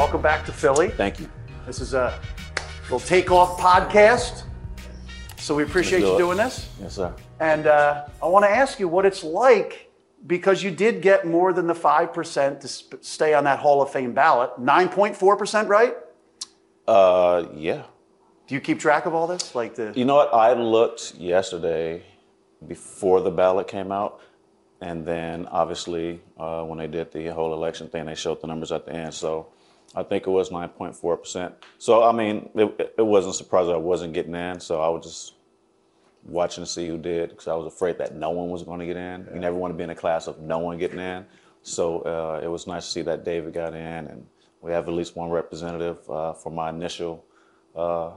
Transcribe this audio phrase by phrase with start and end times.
[0.00, 0.88] welcome back to Philly.
[0.88, 1.28] Thank you.
[1.66, 2.18] This is a
[2.84, 4.44] little takeoff podcast.
[5.36, 6.70] So we appreciate do you doing this.
[6.80, 7.14] Yes, sir.
[7.38, 9.90] And uh, I want to ask you what it's like
[10.26, 13.90] because you did get more than the 5% to sp- stay on that Hall of
[13.90, 14.52] Fame ballot.
[14.58, 15.94] 9.4%, right?
[16.88, 17.82] Uh, yeah.
[18.46, 19.54] Do you keep track of all this?
[19.54, 19.92] Like the.
[19.94, 20.32] You know what?
[20.32, 22.04] I looked yesterday
[22.66, 24.22] before the ballot came out,
[24.80, 28.72] and then obviously uh, when they did the whole election thing, they showed the numbers
[28.72, 29.12] at the end.
[29.12, 29.48] So
[29.94, 31.54] I think it was 9.4 percent.
[31.78, 34.60] So I mean, it, it wasn't surprising I wasn't getting in.
[34.60, 35.34] So I was just
[36.24, 38.86] watching to see who did because I was afraid that no one was going to
[38.86, 39.26] get in.
[39.32, 41.24] You never want to be in a class of no one getting in.
[41.62, 44.26] So uh, it was nice to see that David got in, and
[44.60, 47.24] we have at least one representative uh, for my initial
[47.76, 48.12] uh,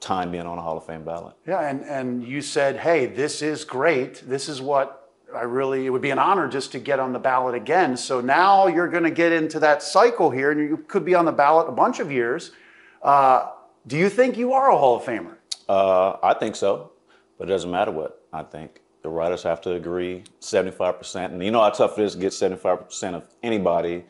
[0.00, 1.34] time being on a Hall of Fame ballot.
[1.46, 4.22] Yeah, and, and you said, hey, this is great.
[4.28, 5.03] This is what
[5.36, 7.96] I really, it would be an honor just to get on the ballot again.
[7.96, 11.24] So now you're going to get into that cycle here, and you could be on
[11.24, 12.52] the ballot a bunch of years.
[13.02, 13.50] Uh,
[13.86, 15.34] do you think you are a Hall of Famer?
[15.68, 16.92] Uh, I think so,
[17.38, 18.80] but it doesn't matter what I think.
[19.02, 21.26] The writers have to agree 75%.
[21.26, 24.04] And you know how tough it is to get 75% of anybody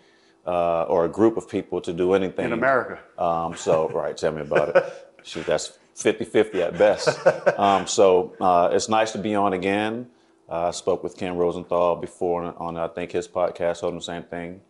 [0.46, 2.46] uh, or a group of people to do anything.
[2.46, 3.00] In America.
[3.18, 4.84] Um, so, right, tell me about it.
[5.24, 7.26] Shoot, that's 50 50 at best.
[7.58, 10.06] Um, so, uh, it's nice to be on again.
[10.48, 14.24] I spoke with Ken Rosenthal before on, on, I think, his podcast, him the same
[14.24, 14.60] thing.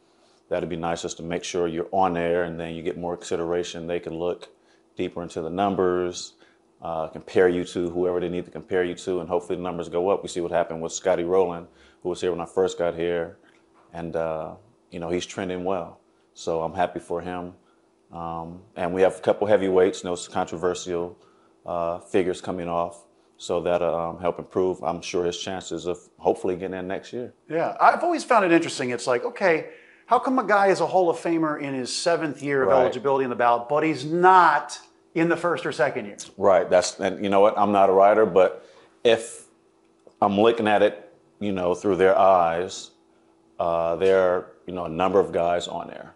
[0.48, 3.16] That'd be nice just to make sure you're on there and then you get more
[3.16, 3.86] consideration.
[3.86, 4.48] They can look
[4.96, 6.34] deeper into the numbers,
[6.82, 9.88] uh, compare you to whoever they need to compare you to, and hopefully the numbers
[9.88, 10.22] go up.
[10.22, 11.66] We see what happened with Scotty Rolen,
[12.02, 13.38] who was here when I first got here,
[13.92, 14.54] and uh,
[14.90, 15.98] you know he's trending well.
[16.34, 17.54] So I'm happy for him.
[18.12, 21.18] Um, and we have a couple heavyweights, no controversial
[21.66, 23.03] uh, figures coming off,
[23.44, 24.82] so that'll um, help improve.
[24.82, 27.34] I'm sure his chances of hopefully getting in next year.
[27.48, 28.90] Yeah, I've always found it interesting.
[28.90, 29.68] It's like, okay,
[30.06, 32.80] how come a guy is a Hall of Famer in his seventh year of Right.
[32.80, 34.78] eligibility in the ballot, but he's not
[35.14, 36.16] in the first or second year?
[36.38, 36.68] Right.
[36.70, 37.56] That's and you know what?
[37.58, 38.66] I'm not a writer, but
[39.04, 39.46] if
[40.22, 42.92] I'm looking at it, you know, through their eyes,
[43.60, 46.14] uh, there are you know a number of guys on there,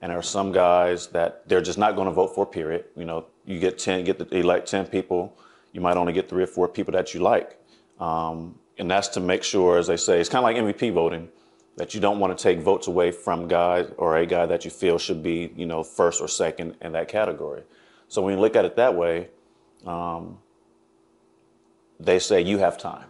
[0.00, 2.46] and there are some guys that they're just not going to vote for.
[2.46, 2.86] Period.
[2.96, 5.36] You know, you get ten, get the, elect ten people,
[5.74, 7.58] you might only get three or four people that you like,
[8.00, 11.28] um, and that's to make sure, as they say, it's kind of like MVP voting.
[11.76, 14.70] That you don't want to take votes away from guys or a guy that you
[14.70, 17.64] feel should be, you know, first or second in that category.
[18.06, 19.30] So when you look at it that way,
[19.84, 20.38] um,
[21.98, 23.06] they say you have time.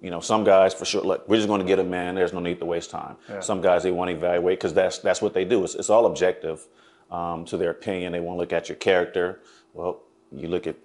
[0.00, 1.02] You know, some guys for sure.
[1.02, 2.16] Look, we're just going to get them in.
[2.16, 3.16] There's no need to waste time.
[3.40, 5.64] Some guys they want to evaluate because that's that's what they do.
[5.64, 6.66] It's, it's all objective
[7.10, 8.12] um, to their opinion.
[8.12, 9.40] They want to look at your character.
[9.72, 10.02] Well,
[10.32, 10.76] you look at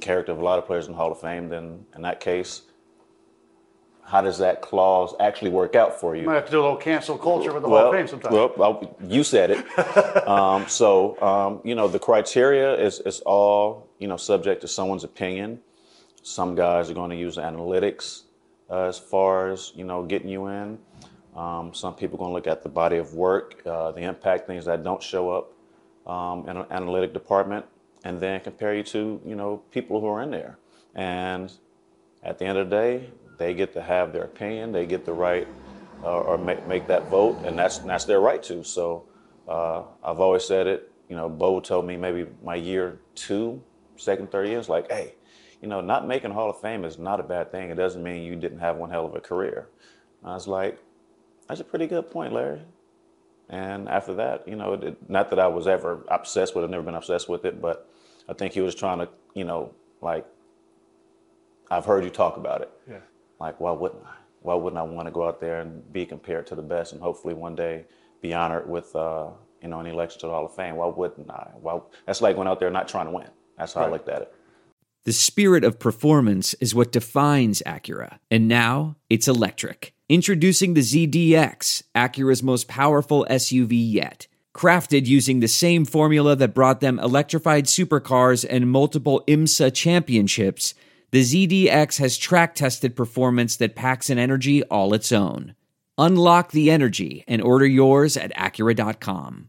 [0.00, 1.48] character of a lot of players in the Hall of Fame.
[1.48, 2.62] Then in that case,
[4.04, 6.24] how does that clause actually work out for you?
[6.24, 8.32] Might have to do a little cancel culture with the Hall of Fame sometimes.
[8.32, 10.26] Well, well, you said it.
[10.28, 15.04] um, so, um, you know, the criteria is, is all, you know, subject to someone's
[15.04, 15.60] opinion.
[16.22, 18.22] Some guys are going to use analytics
[18.70, 20.78] uh, as far as, you know, getting you in.
[21.36, 24.46] Um, some people are going to look at the body of work, uh, the impact,
[24.46, 25.52] things that don't show up
[26.06, 27.66] um, in an analytic department,
[28.04, 30.58] and then compare you to, you know, people who are in there.
[30.94, 31.52] And
[32.22, 34.72] at the end of the day, they get to have their opinion.
[34.72, 35.46] They get the right
[36.02, 38.64] uh, or make, make that vote, and that's that's their right to.
[38.64, 39.04] So
[39.48, 40.92] uh, I've always said it.
[41.08, 43.62] You know, Bo told me maybe my year two,
[43.96, 45.14] second, third year, it's like, hey,
[45.62, 47.70] you know, not making Hall of Fame is not a bad thing.
[47.70, 49.68] It doesn't mean you didn't have one hell of a career.
[50.22, 50.78] I was like,
[51.48, 52.60] that's a pretty good point, Larry.
[53.50, 56.82] And after that, you know, it, not that I was ever obsessed with it, never
[56.82, 57.88] been obsessed with it, but
[58.28, 59.72] I think he was trying to, you know,
[60.02, 60.26] like,
[61.70, 62.70] I've heard you talk about it.
[62.88, 62.98] Yeah.
[63.40, 64.14] Like, why wouldn't I?
[64.40, 67.02] Why wouldn't I want to go out there and be compared to the best and
[67.02, 67.84] hopefully one day
[68.20, 69.28] be honored with, uh,
[69.62, 70.76] you know, an election to the Hall of Fame?
[70.76, 71.50] Why wouldn't I?
[71.60, 73.28] Why, that's like going out there not trying to win.
[73.56, 73.92] That's how I Right.
[73.92, 74.34] looked at it.
[75.04, 79.94] The spirit of performance is what defines Acura, and now it's electric.
[80.10, 84.26] Introducing the ZDX, Acura's most powerful SUV yet.
[84.54, 90.72] Crafted using the same formula that brought them electrified supercars and multiple IMSA championships,
[91.10, 95.54] the ZDX has track tested performance that packs an energy all its own.
[95.98, 99.48] Unlock the energy and order yours at Acura.com.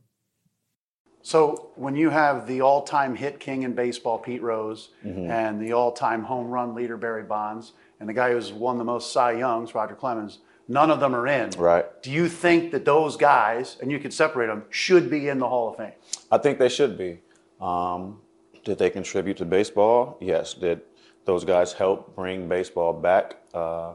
[1.21, 5.31] So when you have the all-time hit king in baseball, Pete Rose, Mm-hmm.
[5.31, 7.71] and the all-time home run leader, Barry Bonds,
[8.01, 10.39] and the guy who's won the most Cy Youngs, Roger Clemens,
[10.69, 11.49] none of them are in.
[11.57, 11.85] Right.
[12.01, 15.49] Do you think that those guys, and you could separate them, should be in the
[15.49, 15.91] Hall of Fame?
[16.31, 17.19] I think they should be.
[17.59, 18.21] Um,
[18.63, 20.17] did they contribute to baseball?
[20.21, 20.53] Yes.
[20.53, 20.81] Did
[21.25, 23.37] those guys help bring baseball back?
[23.53, 23.93] Uh,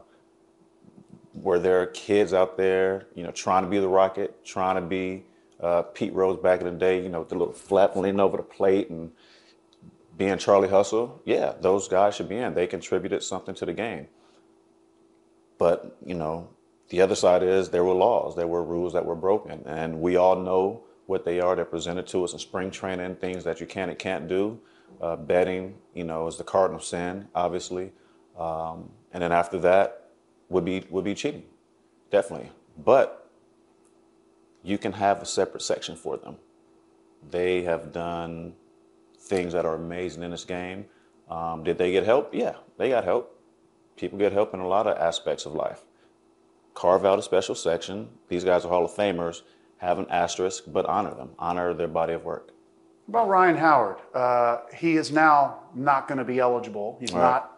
[1.33, 5.25] were there kids out there, you know, trying to be the Rocket, trying to be
[5.61, 8.37] uh, Pete Rose back in the day, you know, with the little flap leaning over
[8.37, 9.11] the plate and
[10.17, 11.21] being Charlie Hustle.
[11.25, 12.53] Yeah, those guys should be in.
[12.53, 14.07] They contributed something to the game.
[15.57, 16.49] But, you know,
[16.89, 20.15] the other side is there were laws, there were rules that were broken, and we
[20.15, 21.55] all know what they are.
[21.55, 24.59] They're presented to us in spring training, things that you can and can't do.
[25.01, 27.91] Uh, betting, you know, is the cardinal sin, obviously,
[28.37, 30.11] um, and then after that
[30.47, 31.43] would be would be cheating,
[32.11, 32.49] definitely.
[32.77, 33.29] But
[34.63, 36.37] you can have a separate section for them.
[37.29, 38.53] They have done
[39.19, 40.85] things that are amazing in this game.
[41.29, 42.33] Um, did they get help?
[42.33, 43.39] Yeah, they got help.
[43.97, 45.81] People get help in a lot of aspects of life.
[46.75, 48.09] Carve out a special section.
[48.27, 49.41] These guys are Hall of Famers.
[49.77, 51.29] Have an asterisk, but honor them.
[51.39, 52.51] Honor their body of work.
[53.07, 56.97] About Ryan Howard, uh, he is now not going to be eligible.
[56.99, 57.21] He's Right.
[57.21, 57.57] not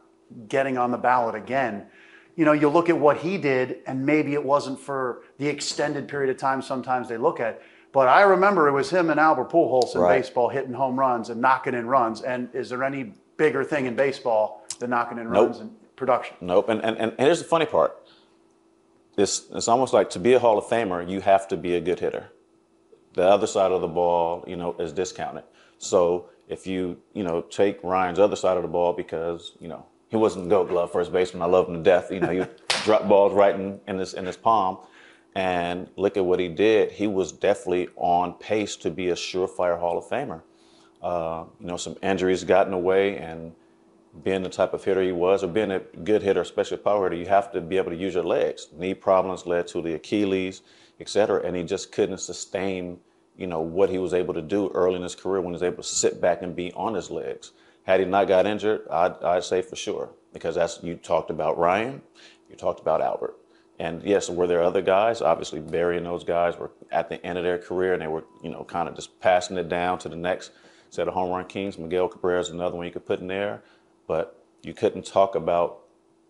[0.50, 1.88] getting on the ballot again.
[2.36, 6.08] You know, you look at what he did, and maybe it wasn't for the extended
[6.08, 7.62] period of time sometimes they look at.
[7.94, 10.20] But I remember it was him and Albert Pujols in Right.
[10.22, 12.22] baseball hitting home runs and knocking in runs.
[12.22, 15.48] And is there any bigger thing in baseball than knocking in Nope.
[15.48, 16.36] runs and production?
[16.42, 16.70] Nope.
[16.70, 17.98] And, and, and here's the funny part.
[19.18, 21.82] It's, it's almost like to be a Hall of Famer, you have to be a
[21.82, 22.30] good hitter.
[23.14, 25.44] The other side of the ball, you know, is discounted.
[25.80, 29.86] So if you, you know, take Ryan's other side of the ball because, you know,
[30.10, 31.42] he wasn't gold glove first baseman.
[31.42, 32.12] I love him to death.
[32.12, 32.44] You know, he
[32.84, 34.78] dropped balls right in, in his in his palm.
[35.36, 36.92] And look at what he did.
[36.92, 40.42] He was definitely on pace to be a surefire Hall of Famer.
[41.02, 43.54] Uh, you know, some injuries got in the way, and
[44.24, 47.10] being the type of hitter he was, or being a good hitter, especially a power
[47.10, 48.68] hitter, you have to be able to use your legs.
[48.74, 50.62] Knee problems led to the Achilles,
[51.00, 53.00] et cetera, and he just couldn't sustain,
[53.36, 55.64] you know, what he was able to do early in his career when he was
[55.64, 57.52] able to sit back and be on his legs.
[57.84, 61.58] Had he not got injured, I'd, I'd say for sure, because that's you talked about
[61.58, 62.02] Ryan,
[62.50, 63.36] you talked about Albert.
[63.80, 65.22] And yes, were there other guys?
[65.22, 68.24] Obviously, Barry and those guys were at the end of their career, and they were,
[68.42, 70.52] you know, kind of just passing it down to the next
[70.90, 71.78] set of home run kings.
[71.78, 73.62] Miguel Cabrera is another one you could put in there,
[74.08, 75.80] but you couldn't talk about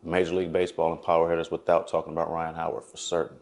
[0.03, 3.37] Major League Baseball and power hitters without talking about Ryan Howard for certain.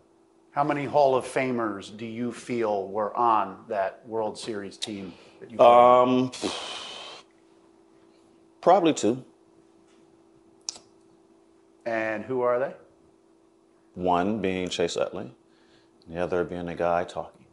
[0.51, 5.11] How many Hall of Famers do you feel were on that World Series team?
[5.41, 6.31] That you Um,
[8.61, 9.23] probably two.
[11.85, 12.73] and who are they?
[13.95, 15.31] One being Chase Utley,
[16.07, 17.45] the other being the guy talking.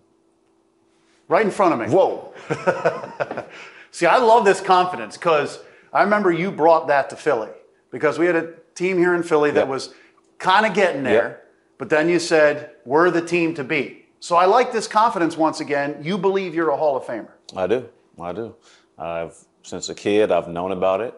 [1.29, 1.95] Right in front of me.
[1.95, 2.33] Whoa!
[3.91, 5.59] See, I love this confidence because
[5.93, 7.51] I remember you brought that to Philly
[7.91, 9.69] because we had a team here in Philly that Yep.
[9.69, 9.95] was
[10.39, 11.47] kind of getting there, Yep.
[11.79, 14.09] but then you said, we're the team to beat.
[14.21, 15.99] So I like this confidence once again.
[16.03, 17.29] You believe you're a Hall of Famer.
[17.57, 17.89] I do.
[18.21, 18.55] I do.
[18.99, 21.15] I've since a kid I've known about it.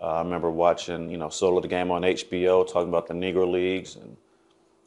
[0.00, 3.14] Uh, I remember watching, you know, Soul of the Game on HBO, talking about the
[3.14, 4.16] Negro Leagues and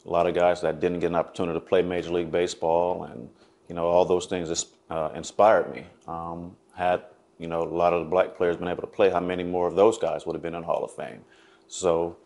[0.06, 3.28] a lot of guys that didn't get an opportunity to play Major League Baseball, and
[3.68, 5.84] you know, all those things uh, inspired me.
[6.08, 7.02] Um, had
[7.42, 9.66] you know a lot of the black players been able to play, how many more
[9.66, 11.24] of those guys would have been in Hall of Fame?
[11.68, 12.16] So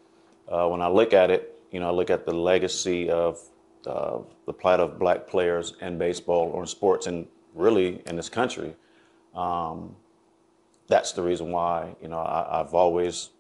[0.49, 3.41] uh, when I look at it, you know, I look at the legacy of
[3.87, 8.29] uh, the plight of black players in baseball or in sports, and really in this
[8.29, 8.77] country.
[9.35, 9.97] Um,
[10.89, 13.31] that's the reason why you know I, I've always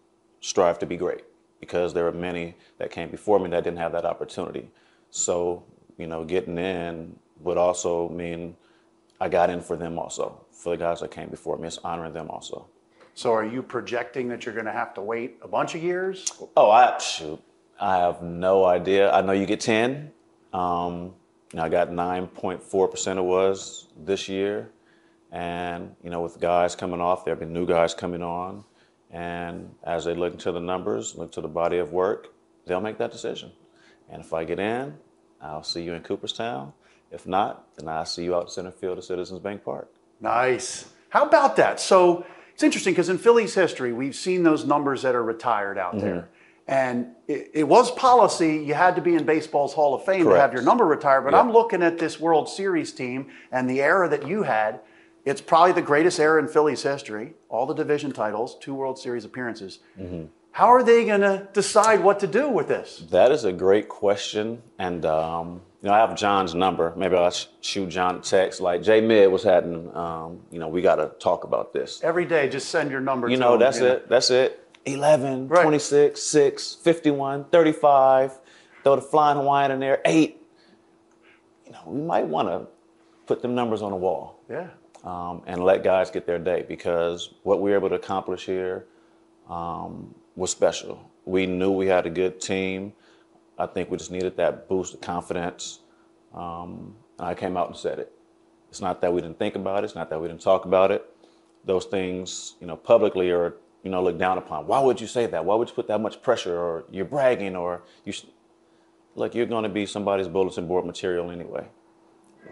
[0.40, 1.25] strived to be great
[1.61, 4.68] because there are many that came before me that didn't have that opportunity.
[5.11, 5.62] So
[5.99, 8.56] you know, getting in would also mean
[9.20, 11.68] I got in for them also for the guys that came before me.
[11.68, 12.66] It's honoring them also.
[13.14, 16.30] So are you projecting that you're going to have to wait a bunch of years?
[16.56, 17.40] Oh, I shoot.
[17.80, 19.11] I have no idea.
[19.11, 20.12] I know you get 10.
[20.52, 21.14] Um,
[21.56, 24.70] I got 9.4% it was this year.
[25.32, 28.64] And, you know, with guys coming off, there have been new guys coming on.
[29.11, 32.35] And as they look into the numbers, look to the body of work,
[32.66, 33.52] they'll make that decision.
[34.11, 34.94] And if I get in,
[35.40, 36.73] I'll see you in Cooperstown.
[37.11, 39.89] If not, then I'll see you out center field at Citizens Bank Park.
[40.21, 40.91] Nice.
[41.11, 41.79] How about that?
[41.81, 45.95] So it's interesting because in Philly's history, we've seen those numbers that are retired out
[45.95, 46.05] Mm-hmm.
[46.07, 46.29] there.
[46.69, 50.31] And it, it was policy, you had to be in baseball's Hall of Fame to
[50.33, 51.23] have your number retired.
[51.23, 51.39] But Yeah.
[51.39, 54.81] I'm looking at this World Series team and the era that you had.
[55.25, 57.35] It's probably the greatest era in Philly's history.
[57.49, 59.79] All the division titles, two World Series appearances.
[59.97, 60.25] Mm-hmm.
[60.53, 63.05] How are they going to decide what to do with this?
[63.11, 66.93] That is a great question, and um, you know I have John's number.
[66.97, 69.95] Maybe I'll shoot John a text like Jay Mid was happening.
[69.97, 72.02] Um, you know we got to talk about this.
[72.02, 73.93] Every day, just send your number You to know them, that's you know.
[73.93, 74.09] it.
[74.09, 74.62] That's it.
[74.85, 75.62] 11, Right.
[75.62, 78.33] 26, 6, 51, 35.
[78.83, 80.00] Throw the flying Hawaiian in there.
[80.05, 80.43] Eight.
[81.64, 82.66] You know we might want to
[83.26, 84.66] put them numbers on the wall Yeah.
[85.05, 88.87] um, and let guys get their day because what we were able to accomplish here
[89.49, 91.09] um, was special.
[91.25, 92.93] We knew we had a good team.
[93.59, 95.81] I think we just needed that boost of confidence.
[96.35, 98.13] Um, and I came out and said it.
[98.69, 99.87] It's not that we didn't think about it.
[99.87, 101.09] It's not that we didn't talk about it.
[101.65, 104.67] Those things, you know, publicly are, you know, looked down upon.
[104.67, 105.45] Why would you say that?
[105.45, 106.57] Why would you put that much pressure?
[106.57, 107.57] Or you're bragging?
[107.57, 108.27] Or you, sh-
[109.15, 111.67] look, you're going to be somebody's bulletin board material anyway.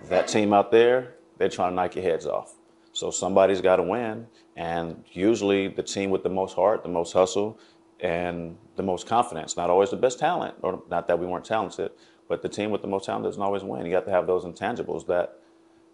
[0.09, 2.55] That team out there, they're trying to knock your heads off.
[2.93, 7.13] So somebody's got to win, and usually the team with the most heart, the most
[7.13, 7.59] hustle,
[8.01, 9.57] and the most confidence.
[9.57, 11.93] Not always the best talent, or not that we weren't talented,
[12.29, 13.87] but the team with the most talent doesn't always win.
[13.87, 15.39] You got to have those intangibles that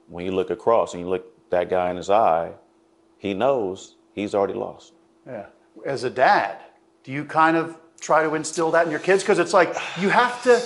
[0.08, 2.52] when you look across and you look that guy in his eye,
[3.18, 4.92] he knows he's already lost.
[5.26, 5.46] Yeah.
[5.84, 6.58] As a dad,
[7.04, 9.22] do you kind of try to instill that in your kids?
[9.22, 10.60] Because it's like you have to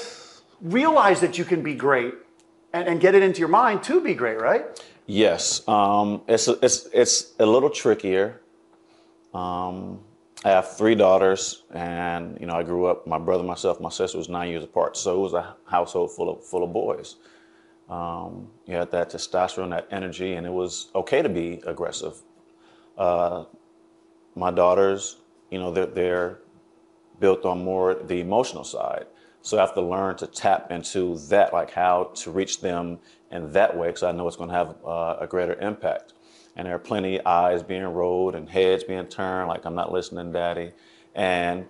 [0.61, 2.15] realize that you can be great
[2.73, 4.65] and, and get it into your mind to be great, right?
[5.07, 8.41] Yes, um, it's a, it's it's a little trickier.
[9.35, 10.01] Um,
[10.45, 13.07] I have three daughters, and you know I grew up.
[13.07, 16.29] My brother, myself, my sister was nine years apart, so it was a household full
[16.29, 17.17] of full of boys.
[17.89, 22.15] Um, you had that testosterone, that energy, and it was okay to be aggressive.
[22.97, 23.45] Uh,
[24.35, 25.17] my daughters,
[25.51, 26.39] you know, they're, they're
[27.21, 29.07] built on more the emotional side.
[29.43, 32.99] So I have to learn to tap into that, like how to reach them
[33.31, 36.15] in that way, because I know it's going to have uh, a greater impact.
[36.57, 39.93] And there are plenty of eyes being rolled and heads being turned, like I'm not
[39.93, 40.73] listening, daddy.
[41.15, 41.67] And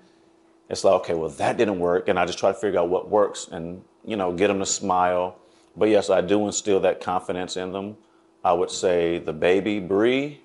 [0.68, 2.08] it's like, okay, well, that didn't work.
[2.08, 4.66] And I just try to figure out what works and, you know, get them to
[4.66, 5.38] smile.
[5.76, 7.96] But yes, I do instill that confidence in them.
[8.44, 10.40] I would say the baby, Bree,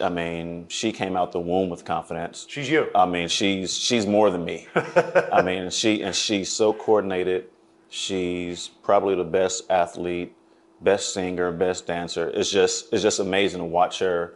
[0.00, 2.46] I mean, she came out the womb with confidence.
[2.48, 2.88] She's you.
[2.94, 4.66] I mean, she's she's more than me.
[4.74, 7.48] I mean, she and she's so coordinated.
[7.90, 10.34] She's probably the best athlete,
[10.80, 12.28] best singer, best dancer.
[12.30, 14.34] It's just it's just amazing to watch her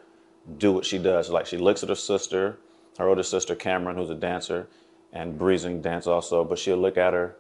[0.59, 1.31] do what she does.
[1.31, 2.59] Like she looks at her sister,
[2.99, 4.69] her older sister Cameron, who's a dancer,
[5.13, 6.45] and breezing dance also.
[6.45, 7.37] But she'll look at her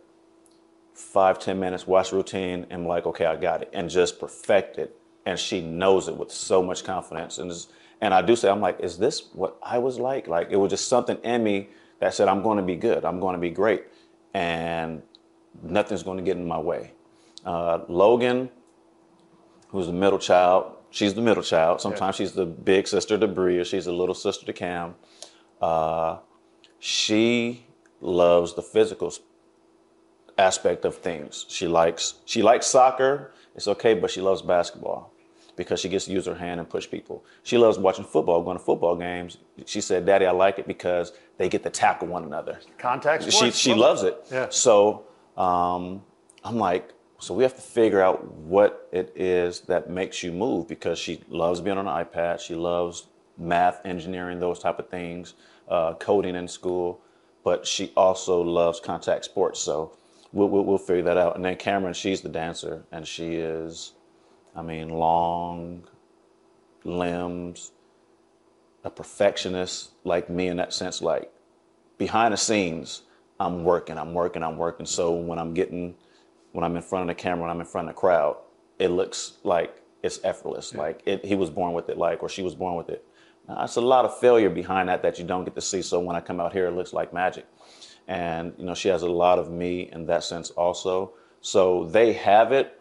[0.94, 4.97] five ten minutes, watch routine, and like, okay, I got it, and just perfect it.
[5.25, 7.52] And she knows it with so much confidence, and
[8.00, 10.26] and I do say, I'm like, is this what I was like?
[10.26, 11.68] Like it was just something in me
[12.02, 13.04] that said, I'm going to be good.
[13.04, 13.85] I'm going to be great.
[14.35, 15.02] And
[15.62, 16.94] nothing's going to get in my way.
[17.47, 18.50] Uh, Logan,
[19.73, 21.81] who's the middle child, she's the middle child.
[21.81, 24.95] Sometimes she's the big sister to or she's the little sister to Cam.
[25.61, 26.19] Uh,
[26.79, 27.64] she
[28.00, 29.12] loves the physical
[30.38, 31.47] aspect of things.
[31.49, 33.33] She likes she likes soccer.
[33.55, 35.12] It's okay, but she loves basketball
[35.57, 37.25] because she gets to use her hand and push people.
[37.43, 39.38] She loves watching football, going to football games.
[39.67, 43.31] She said, "Daddy, I like it because they get to tackle one another." Contact She
[43.31, 43.57] sports.
[43.57, 44.26] she love loves it.
[44.31, 44.47] Yeah.
[44.50, 45.05] So
[45.37, 46.02] um,
[46.45, 50.67] I'm like, so we have to figure out what it is that makes you move
[50.67, 52.41] because she loves being on an iPad.
[52.41, 53.07] She loves
[53.38, 55.35] math, engineering, those type of things,
[55.69, 57.00] uh, coding in school.
[57.45, 59.61] But she also loves contact sports.
[59.61, 59.97] So
[60.33, 61.37] we'll, we'll, we'll figure that out.
[61.37, 63.93] And then Cameron, she's the dancer, and she is,
[64.57, 65.85] I mean, long
[66.83, 67.71] limbs,
[68.83, 71.00] a perfectionist like me in that sense.
[71.00, 71.31] Like
[71.99, 73.02] behind the scenes,
[73.38, 74.87] I'm working, I'm working, I'm working.
[74.87, 75.95] So when I'm getting,
[76.52, 78.37] when I'm in front of the camera, when I'm in front of the crowd,
[78.78, 80.75] it looks like it's effortless.
[80.75, 83.04] Like it, he was born with it, like, or she was born with it.
[83.49, 85.82] Now, it's a lot of failure behind that that you don't get to see.
[85.82, 87.47] So when I come out here, it looks like magic.
[88.09, 91.12] And you know, she has a lot of me in that sense also.
[91.40, 92.78] So they have it.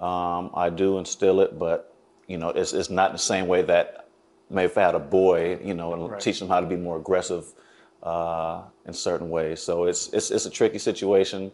[0.00, 1.94] Um, I do instill it, but
[2.26, 4.08] you know, it's, it's not the same way that
[4.50, 6.20] maybe if I had a boy, you know, and Right.
[6.20, 7.46] teach them how to be more aggressive
[8.02, 9.62] uh, in certain ways.
[9.62, 11.52] So it's, it's it's a tricky situation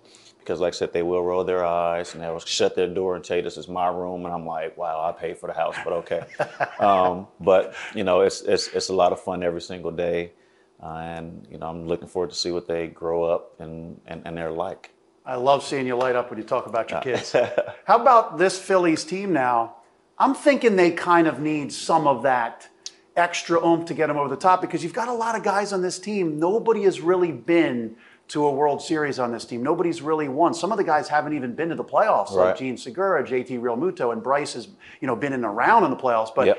[0.48, 3.22] because, like I said, they will roll their eyes and they'll shut their door and
[3.22, 5.76] tell you this is my room, and I'm like, wow, I paid for the house,
[5.84, 6.22] but okay.
[6.80, 10.32] um, but you know, it's it's it's a lot of fun every single day,
[10.82, 14.22] uh, and you know, I'm looking forward to see what they grow up and and,
[14.24, 14.90] and they're like.
[15.26, 17.32] I love seeing you light up when you talk about your kids.
[17.84, 19.74] How about this Phillies team now?
[20.18, 22.70] I'm thinking they kind of need some of that
[23.14, 25.74] extra oomph to get them over the top because you've got a lot of guys
[25.74, 26.38] on this team.
[26.38, 27.96] Nobody has really been
[28.28, 29.62] to a World Series on this team.
[29.62, 30.52] Nobody's really won.
[30.52, 34.12] Some of the guys haven't even been to the playoffs, like Jean Segura, JT Realmuto,
[34.12, 34.68] and Bryce has
[35.00, 36.34] you know been in around in the playoffs.
[36.34, 36.58] But Yep.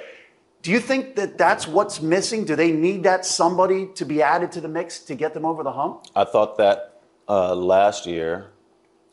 [0.64, 2.44] do you think that that's what's missing?
[2.44, 5.64] Do they need that somebody to be added to the mix to get them over
[5.64, 6.06] the hump?
[6.16, 8.48] I thought that uh, last year,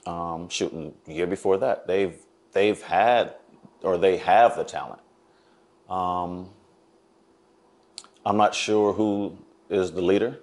[0.07, 2.17] um, shooting year before that, they've
[2.53, 3.35] they've had
[3.83, 5.01] or they have the talent.
[5.91, 6.49] Um,
[8.25, 9.37] I'm not sure who
[9.69, 10.41] is the leader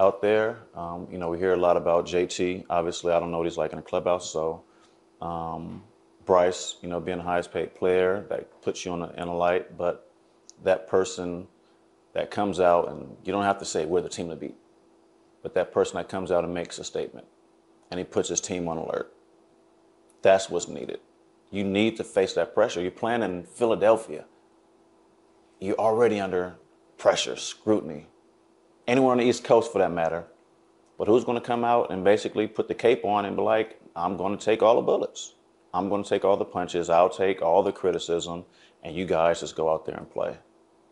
[0.00, 0.60] out there.
[0.74, 2.66] Um, you know, we hear a lot about JT.
[2.70, 4.32] Obviously, I don't know what he's like in the clubhouse.
[4.32, 4.64] So,
[5.22, 5.84] um,
[6.26, 9.36] Bryce, you know, being the highest paid player, that puts you on a, in a
[9.36, 9.78] light.
[9.78, 10.10] But
[10.64, 11.48] that person
[12.14, 14.56] that comes out, and you don't have to say we're the team to beat
[15.42, 17.26] but that person that comes out and makes a statement
[17.90, 19.12] and he puts his team on alert.
[20.22, 21.00] That's what's needed.
[21.50, 22.80] You need to face that pressure.
[22.80, 24.26] You're playing in Philadelphia.
[25.60, 26.56] You're already under
[26.98, 28.06] pressure, scrutiny.
[28.90, 30.24] Anywhere on the East Coast, for that matter.
[30.98, 33.80] But who's going to come out and basically put the cape on and be like,
[33.94, 35.34] I'm going to take all the bullets.
[35.72, 36.90] I'm going to take all the punches.
[36.90, 38.44] I'll take all the criticism,
[38.82, 40.36] and you guys just go out there and play.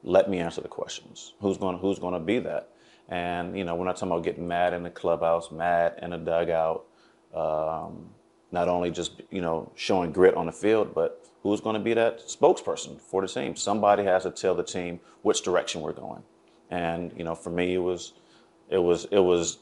[0.04, 1.34] Let me answer the questions.
[1.40, 2.68] Who's going to, who's going to be that?
[3.08, 6.18] And you know, we're not talking about getting mad in the clubhouse, mad in the
[6.18, 6.84] dugout.
[7.34, 8.10] Um,
[8.52, 11.94] not only just you know showing grit on the field, but who's going to be
[11.94, 13.56] that spokesperson for the team?
[13.56, 16.22] Somebody has to tell the team which direction we're going.
[16.70, 18.12] And you know, for me, it was,
[18.68, 19.58] it was, it was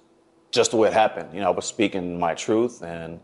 [0.51, 1.33] just the way it happened.
[1.33, 3.21] You know, I was speaking my truth, and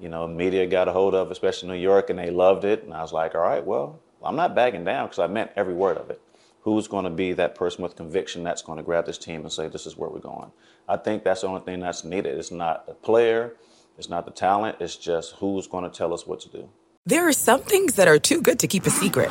[0.00, 2.84] you know, media got a hold of, especially New York, and they loved it.
[2.84, 5.74] And I was like, all right, well, I'm not backing down because I meant every
[5.74, 6.20] word of it.
[6.62, 9.52] Who's going to be that person with conviction that's going to grab this team and
[9.52, 10.50] say, this is where we're going?
[10.88, 12.36] I think that's the only thing that's needed.
[12.38, 13.56] It's not a player,
[13.96, 16.68] it's not the talent, it's just who's going to tell us what to do.
[17.06, 19.30] There are some things that are too good to keep a secret,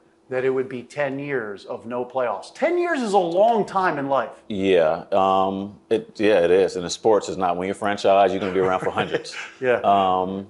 [0.31, 2.55] that it would be 10 years of no playoffs?
[2.55, 4.31] 10 years is a long time in life.
[4.47, 6.77] Yeah, um, it yeah it is.
[6.77, 7.57] And the sports, is not.
[7.57, 9.35] When you're franchise, you're going to be around for hundreds.
[9.59, 9.81] Yeah.
[9.83, 10.47] Um,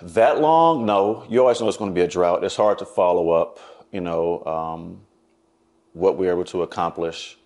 [0.00, 0.86] that long?
[0.86, 1.26] No.
[1.28, 2.42] You always know it's going to be a drought.
[2.42, 3.58] It's hard to follow up.
[3.92, 5.00] You know um,
[5.92, 7.36] what we're able to accomplish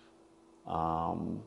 [0.65, 1.43] um,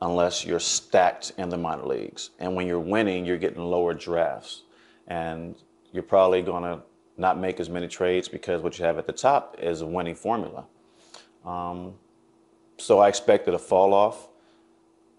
[0.00, 2.30] unless you're stacked in the minor leagues.
[2.38, 4.62] And when you're winning, you're getting lower drafts,
[5.06, 5.54] and
[5.92, 6.82] you're probably going to
[7.16, 10.14] not make as many trades because what you have at the top is a winning
[10.14, 10.64] formula.
[11.44, 11.94] Um,
[12.78, 14.28] so I expected a fall off.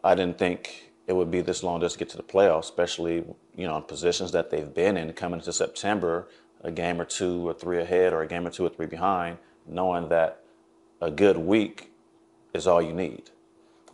[0.03, 3.23] I didn't think it would be this long just to get to the playoffs, especially
[3.55, 6.27] you know in positions that they've been in coming into September,
[6.61, 9.37] a game or two or three ahead, or a game or two or three behind,
[9.65, 10.41] knowing that
[11.01, 11.91] a good week
[12.53, 13.29] is all you need.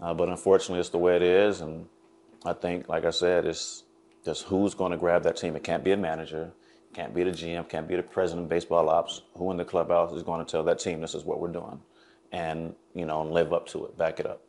[0.02, 1.88] Uh, but unfortunately, it's the way it is, and
[2.46, 3.84] I think, like I said, it's
[4.26, 5.56] just who's going to grab that team.
[5.56, 6.52] It can't be a manager,
[6.94, 9.22] can't be the GM, can't be the president of baseball ops.
[9.36, 11.80] Who in the clubhouse is going to tell that team this is what we're doing,
[12.32, 14.42] and you know, and live up to it, back it up.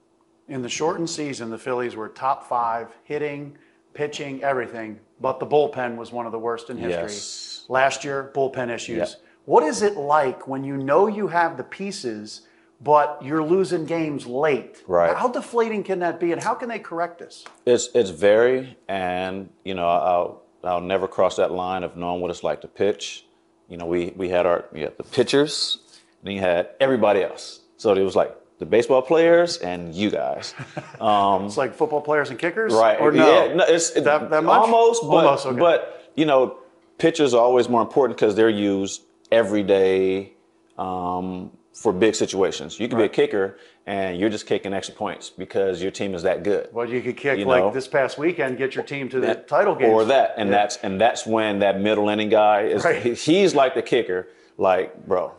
[0.49, 3.57] In the shortened season, the Phillies were top five hitting,
[3.95, 7.03] pitching, everything, but the bullpen was one of the worst in history.
[7.03, 7.65] Yes.
[7.69, 9.17] Last year, bullpen issues.
[9.45, 12.43] What is it like when you know you have the pieces,
[12.81, 14.83] but you're losing games late?
[14.87, 15.17] Right.
[15.17, 17.45] How deflating can that be, and how can they correct this?
[17.67, 22.31] It's it's very, and you know, I'll I'll never cross that line of knowing what
[22.31, 23.25] it's like to pitch.
[23.69, 25.79] You know, we we had our we had the pitchers,
[26.21, 27.61] and then you had everybody else.
[27.77, 30.55] So it was like the baseball players and you guys.
[31.01, 33.01] Um, It's like football players and kickers, right?
[33.01, 33.27] Or no?
[33.47, 34.61] Yeah, no, it's That- that much?
[34.61, 35.59] almost, but Almost, okay.
[35.59, 36.59] but you know,
[36.99, 40.35] pitchers are always more important because they're used every day
[40.79, 42.79] um, for big situations.
[42.79, 43.57] You can be a kicker
[43.87, 46.69] and you're just kicking extra points because your team is that good.
[46.73, 47.71] Well, you could kick You like know?
[47.71, 50.57] this past weekend, get your team to the That- title game, or that, and Yeah.
[50.57, 52.85] that's and that's when that middle inning guy is.
[52.85, 53.03] Right.
[53.17, 55.33] He's like the kicker, like bro,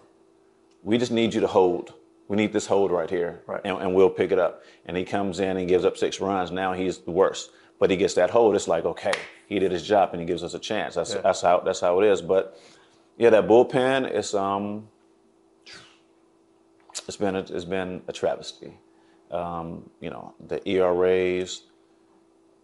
[0.83, 1.93] we just need you to hold.
[2.27, 3.61] We need this hold right here, Right.
[3.63, 4.63] and, and we'll pick it up.
[4.85, 6.51] And he comes in and gives up six runs.
[6.51, 8.55] Now he's the worst, but he gets that hold.
[8.55, 9.13] It's like okay,
[9.47, 10.95] he did his job, and he gives us a chance.
[10.95, 11.21] That's Yeah.
[11.21, 12.21] that's how that's how it is.
[12.21, 12.57] But
[13.17, 14.87] yeah, that bullpen is um,
[17.07, 18.77] it's been a, it's been a travesty.
[19.31, 21.63] Um, you know the ERAs,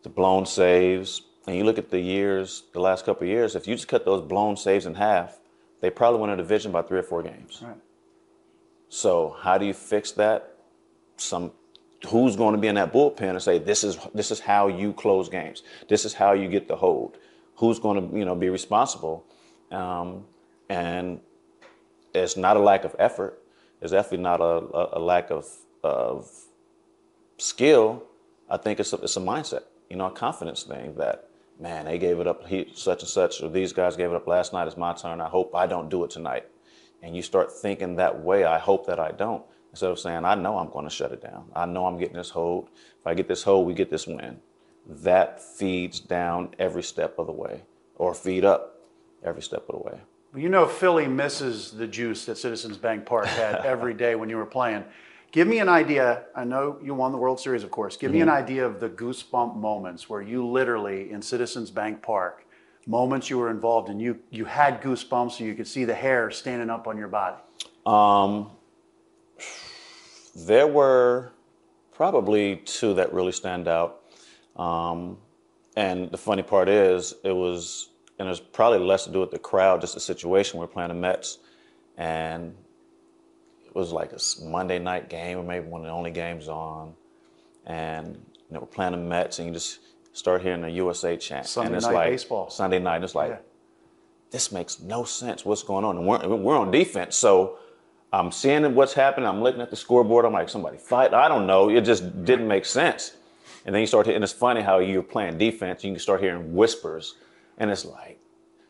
[0.04, 3.68] the blown saves, and you look at the years, the last couple of years, if
[3.68, 5.40] you just cut those blown saves in half,
[5.82, 7.62] they probably win a division by three or four games.
[7.64, 7.76] Right.
[8.90, 10.56] So how do you fix that?
[11.18, 11.52] Some
[12.08, 14.94] who's going to be in that bullpen and say this is this is how you
[14.94, 15.64] close games.
[15.88, 17.18] This is how you get the hold.
[17.56, 19.26] Who's going to you know be responsible?
[19.72, 20.26] Um,
[20.70, 21.20] and
[22.14, 23.39] it's not a lack of effort.
[23.82, 25.48] It's definitely not a, a, lack of
[25.84, 26.30] of
[27.38, 28.04] skill.
[28.50, 31.98] I think it's a, it's a mindset, you know, a confidence thing that, man, they
[31.98, 34.68] gave it up, he, such and such, or these guys gave it up last night.
[34.68, 35.22] It's my turn.
[35.22, 36.46] I hope I don't do it tonight.
[37.02, 38.44] And you start thinking that way.
[38.44, 39.44] I hope that I don't.
[39.72, 41.46] Instead of saying, I know I'm going to shut it down.
[41.56, 42.70] I know I'm getting this hold.
[43.00, 44.40] If I get this hold, we get this win.
[44.88, 47.62] That feeds down every step of the way,
[47.96, 48.80] or feed up
[49.24, 50.02] every step of the way.
[50.34, 54.30] Well, You know, Philly misses the juice that Citizens Bank Park had every day when
[54.30, 54.84] you were playing.
[55.32, 56.24] Give me an idea.
[56.36, 57.96] I know you won the World Series, of course.
[57.96, 62.46] Give me an idea of the goosebump moments where you literally in Citizens Bank Park
[62.90, 66.32] moments you were involved in, you you had goosebumps, so you could see the hair
[66.32, 67.38] standing up on your body?
[67.86, 68.50] Um,
[70.36, 71.32] there were
[71.94, 74.02] probably two that really stand out.
[74.56, 75.18] Um,
[75.76, 77.89] and the funny part is, it was,
[78.20, 80.60] and it was probably less to do with the crowd, just the situation.
[80.60, 81.40] We are playing the Mets,
[81.98, 82.54] and
[83.66, 86.94] it was like a Monday night game, or maybe one of the only games on.
[87.66, 88.08] And
[88.50, 89.80] you know, we're playing the Mets, and you just
[90.14, 91.46] start hearing the USA chant.
[91.48, 92.50] Sunday and it's night like, baseball.
[92.50, 93.38] Sunday night, it's like, Yeah.
[94.32, 95.46] this makes no sense.
[95.46, 95.98] What's going on?
[95.98, 97.58] And we're, we're on defense, so
[98.12, 99.30] I'm seeing what's happening.
[99.30, 100.26] I'm looking at the scoreboard.
[100.26, 101.14] I'm like, somebody fight.
[101.14, 101.70] I don't know.
[101.70, 103.14] It just didn't make sense.
[103.66, 105.84] And then you start, to, and it's funny how you're playing defense.
[105.84, 107.16] You can start hearing whispers,
[107.60, 108.20] and it's like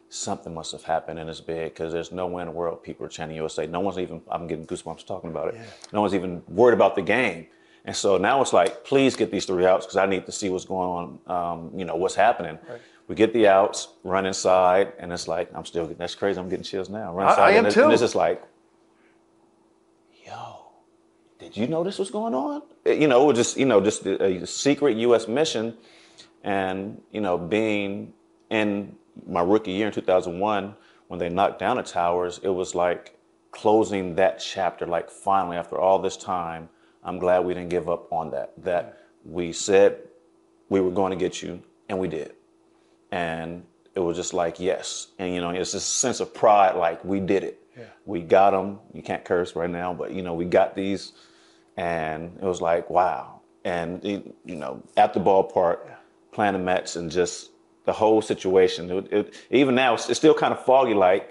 [0.10, 3.06] something must have happened in this big because there's no way in the world people
[3.06, 3.68] are chanting USA.
[3.68, 4.22] No one's even.
[4.30, 5.62] I'm getting goosebumps talking about it.
[5.94, 7.48] No one's even worried about the game.
[7.86, 10.50] And so now it's like, please get these three outs because I need to see
[10.50, 11.54] what's going on.
[11.54, 12.58] Um, you know what's happening.
[13.08, 15.88] We get the outs, run inside, and it's like I'm still.
[15.88, 16.40] That's crazy.
[16.40, 17.14] I'm getting chills now.
[17.14, 17.84] Run I- inside, I am and, too.
[17.84, 18.44] and it's just like,
[20.26, 20.68] yo,
[21.40, 22.62] did you know this was going on?
[22.86, 25.28] Uh, You know, it was just you know, just a, a secret U.S.
[25.28, 25.76] mission,
[26.44, 28.14] and you know, being
[28.50, 28.96] in
[29.28, 30.76] my rookie year in 2001
[31.08, 33.18] when they knocked down the towers, it was like
[33.52, 34.86] closing that chapter.
[34.86, 36.70] Like finally, after all this time,
[37.04, 38.54] I'm glad we didn't give up on that.
[38.64, 39.98] That we said
[40.70, 42.34] we were going to get you, and we did.
[43.12, 43.64] And
[43.96, 47.20] it was just like yes, and you know, it's this sense of pride, like we
[47.20, 47.56] did it.
[48.06, 48.80] We got them.
[48.94, 51.14] You can't curse right now, but you know, we got these,
[51.76, 53.42] and it was like wow.
[53.66, 55.80] And it, you know, at the ballpark,
[56.32, 57.50] playing the Mets, and just
[57.90, 58.82] the whole situation.
[58.92, 59.24] It, it,
[59.62, 61.26] even now, it's, it's still kind of foggy, like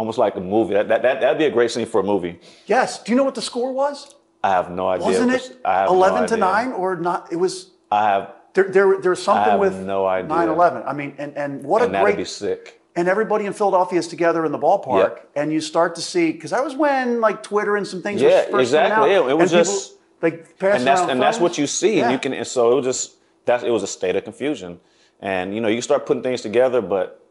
[0.00, 0.74] almost like a movie.
[0.74, 2.34] That, that that that'd be a great scene for a movie.
[2.74, 3.02] Yes.
[3.02, 3.96] Do you know what the score was?
[4.44, 5.06] I have no idea.
[5.06, 6.36] Wasn't it have no 11 to.
[6.36, 7.20] 9 or not?
[7.34, 7.54] It was
[7.90, 8.22] I have,
[8.54, 10.30] there there there's something with no idea.
[10.30, 10.86] 9/11.
[10.86, 12.62] I mean and and what and a that'd great be sick.
[12.98, 15.30] and everybody in Philadelphia is together in the ballpark, Yep.
[15.38, 18.48] and you start to see because that was when like Twitter and some things Yeah,
[18.52, 18.96] were exactly.
[18.96, 21.66] out, Yeah, it was and just- people, like passing and that's and that's what you
[21.80, 22.32] see, and you can.
[22.40, 23.04] And so it was just
[23.48, 24.78] that it was a state of confusion,
[25.20, 27.24] and you know you start putting things together, but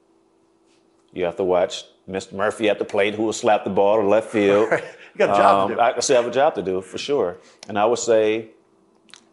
[1.14, 2.34] you have to watch Mr.
[2.34, 4.72] Murphy at the plate who will slap the ball to left field.
[4.72, 4.84] Right.
[5.14, 5.82] You got a job to do.
[5.82, 8.50] I I still have a job to do for sure, and I would say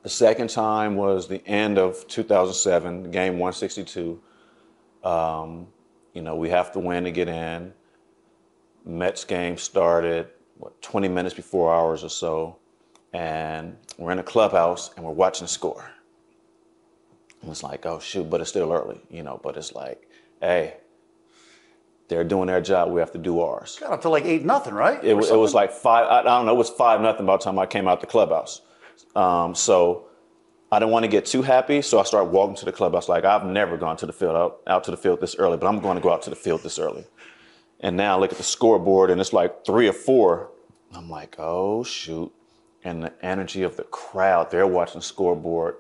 [0.02, 4.18] the second time was the end of 2007, game 162.
[5.02, 5.66] Um,
[6.14, 7.74] you know we have to win to get in.
[8.86, 12.56] Mets game started what 20 minutes before hours or so,
[13.12, 15.90] and we're in a clubhouse and we're watching the score.
[17.44, 19.38] And it's like, oh shoot, but it's still early, you know.
[19.42, 20.08] But it's like,
[20.40, 20.78] hey,
[22.08, 22.90] they're doing their job.
[22.90, 23.76] We have to do ours.
[23.80, 25.02] got up to like eight nothing, right?
[25.04, 26.06] It, was- it was like five.
[26.06, 26.54] I, I don't know.
[26.54, 28.62] It was five nothing by the time I came out the clubhouse.
[29.14, 30.06] Um, so
[30.72, 33.08] I didn't want to get too happy, so I started walking to the clubhouse.
[33.08, 35.66] Like I've never gone to the field out, out to the field this early, but
[35.66, 37.04] I'm going to go out to the field this early.
[37.80, 40.50] And now I look at the scoreboard, and it's like three or four.
[40.94, 42.32] I'm like, oh shoot!
[42.82, 45.76] And the energy of the crowd, they're watching the scoreboard,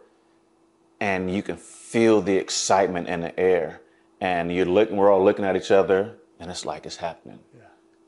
[1.00, 3.80] and you can feel the excitement in the air.
[4.20, 7.40] And you're looking, we're all looking at each other, and it's like it's happening.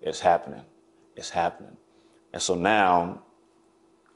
[0.00, 0.62] It's happening.
[1.16, 1.76] It's happening.
[2.32, 3.22] And so now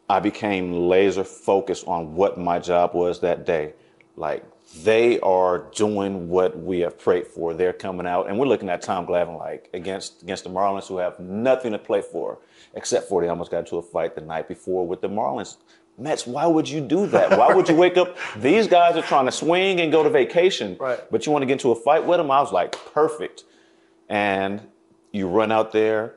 [0.09, 3.75] I became laser focused on what my job was that day.
[4.17, 4.45] Like
[4.85, 7.55] they are doing what we have prayed for.
[7.55, 10.99] They're coming out, and we're looking at Tom Glavine like against against the Marlins, who
[10.99, 12.39] have nothing to play for,
[12.75, 15.57] except for they almost got into a fight the night before with the Marlins.
[16.01, 17.39] Mets, why would you do that?
[17.39, 18.17] Why would you wake up?
[18.37, 20.99] These guys are trying to swing and go to vacation, Right.
[21.11, 22.31] but you want to get into a fight with them?
[22.31, 23.45] I was like, perfect.
[24.09, 24.63] And
[25.13, 26.15] you run out there,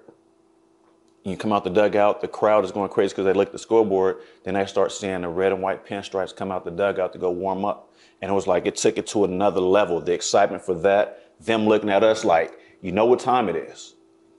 [1.23, 4.17] you come out the dugout, the crowd is going crazy because they look the scoreboard.
[4.43, 7.31] Then they start seeing the red and white pinstripes come out the dugout to go
[7.31, 7.93] warm up.
[8.21, 9.99] And it was like it took it to another level.
[10.01, 13.95] The excitement for that, them looking at us like, you know what time it is.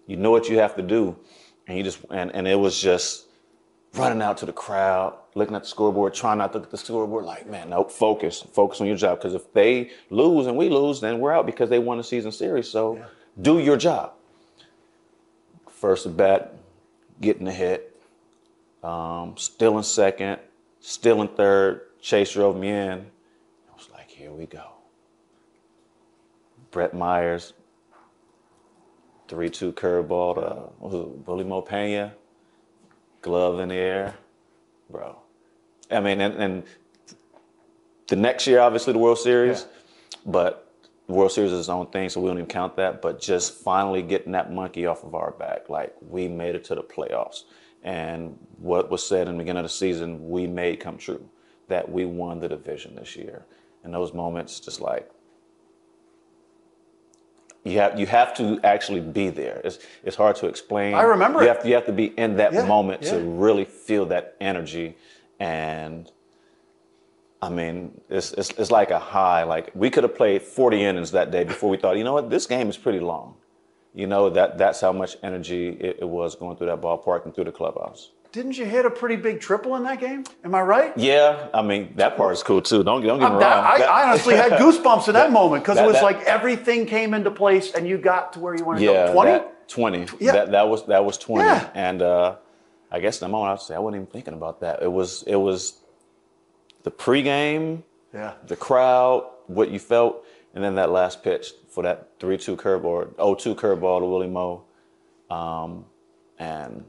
[0.07, 1.17] You know what you have to do.
[1.67, 3.27] And you just and, and it was just
[3.95, 6.79] running out to the crowd, looking at the scoreboard, trying not to look at the
[6.79, 9.19] scoreboard, like, man, nope, focus, focus on your job.
[9.19, 12.33] Because if they lose and we lose, then we're out because they won the season
[12.33, 12.69] series.
[12.69, 13.05] So
[13.41, 14.13] do your job.
[15.69, 16.55] First at bat,
[17.21, 18.01] getting the hit,
[18.83, 20.39] um, still in second,
[20.81, 21.83] still in third.
[22.01, 23.01] Chase drove me in.
[23.01, 24.65] I was like, here we go.
[26.71, 27.55] Brett Myers,
[29.29, 30.41] 3 2 curveball to
[30.79, 32.13] what was Wily Mo Pena,
[33.23, 34.15] glove in the air.
[34.91, 35.24] Bro.
[35.95, 36.63] I mean, and, and
[38.09, 39.67] the next year, obviously, the World Series,
[40.27, 40.73] but
[41.09, 43.01] World Series is its own thing, so we don't even count that.
[43.03, 46.75] But just finally getting that monkey off of our back, like we made it to
[46.75, 47.43] the playoffs.
[47.83, 51.29] And what was said in the beginning of the season, we made come true
[51.69, 53.45] that we won the division this year.
[53.83, 55.11] And those moments, just like,
[57.65, 59.61] you have you have to actually be there.
[59.65, 60.95] It's it's hard to explain.
[60.95, 63.65] I remember you have to, you have to be in that Yeah, moment to really
[63.65, 64.97] feel that energy,
[65.45, 66.11] and
[67.43, 69.43] I mean, it's, it's it's like a high.
[69.45, 72.31] Like we could have played 40 innings that day before we thought, you know what,
[72.31, 73.35] this game is pretty long.
[73.95, 77.35] You know that that's how much energy it, it was going through that ballpark and
[77.35, 78.11] through the clubhouse.
[78.33, 80.25] Didn't you hit a pretty big triple in that game?
[80.43, 80.93] Am I right?
[80.99, 82.83] Yeah, I mean that part is cool too.
[82.83, 83.43] Don't don't get me wrong.
[83.45, 86.87] I, That- I honestly had goosebumps in that, moment because it was that- like everything
[86.87, 89.13] came into place and you got to where you wanted Yeah, to go.
[89.13, 89.31] 20?
[89.31, 90.07] that- 20.
[90.21, 90.33] Yeah.
[90.33, 91.45] That that was that was 20.
[91.45, 91.71] Yeah.
[91.75, 92.37] And uh,
[92.95, 94.81] I guess in the moment I would say I wasn't even thinking about that.
[94.83, 95.81] It was it was
[96.85, 98.35] the pregame, Yeah.
[98.47, 103.07] the crowd, what you felt, and then that last pitch for that 3-2 curveball, or
[103.37, 104.63] 0-2 curveball to Wily Mo.
[105.29, 105.87] Um,
[106.39, 106.85] and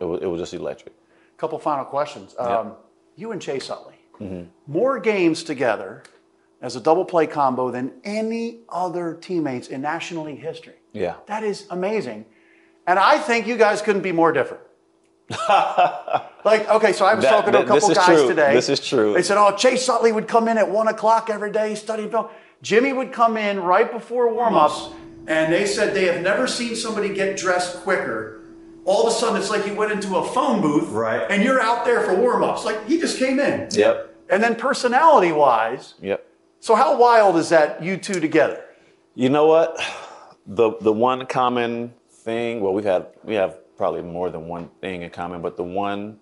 [0.00, 0.92] it was, it was just electric.
[1.38, 2.34] Couple final questions.
[2.38, 2.72] Um,
[3.16, 4.44] you and Chase Utley, Mm-hmm.
[4.66, 6.02] more games together
[6.62, 10.76] as a double play combo than any other teammates in National League history.
[10.92, 11.16] Yeah.
[11.26, 12.24] That is amazing.
[12.86, 14.62] And I think you guys couldn't be more different.
[16.44, 18.28] like, okay, so I was That- talking to a couple guys true.
[18.28, 18.54] today.
[18.54, 19.12] This is true.
[19.14, 22.28] They said, oh, Chase Utley would come in at one o'clock every day studying film.
[22.62, 24.88] Jimmy would come in right before warm-ups,
[25.26, 28.40] and they said they have never seen somebody get dressed quicker.
[28.84, 31.26] All of a sudden, it's like you went into a phone booth, Right.
[31.28, 32.64] and you're out there for warm-ups.
[32.64, 33.68] Like, he just came in.
[33.72, 34.14] Yep.
[34.30, 36.24] And then personality-wise, Yep.
[36.60, 38.62] so how wild is that you two together?
[39.14, 39.76] You know what?
[40.46, 41.92] The the one common
[42.26, 42.60] thing.
[42.60, 46.18] Well, we've had we have probably more than one thing in common, but the one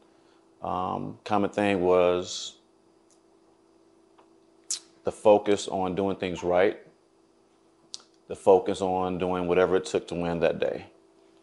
[0.63, 2.57] um, common thing was
[5.05, 6.79] the focus on doing things right.
[8.29, 10.87] The focus on doing whatever it took to win that day.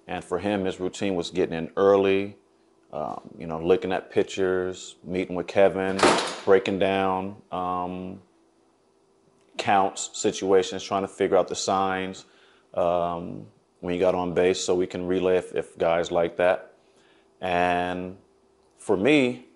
[0.08, 2.38] And for him, his routine was getting in early,
[2.92, 6.00] um, you know, looking at pictures, meeting with Kevin,
[6.46, 8.22] breaking down um,
[9.58, 12.26] counts, situations, trying to figure out the signs
[12.74, 13.46] um,
[13.82, 16.74] when you got on base so we can relay if, if guys like that.
[17.42, 18.18] And
[18.78, 19.48] for me,